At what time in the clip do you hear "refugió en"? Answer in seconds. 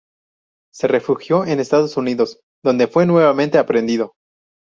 0.87-1.59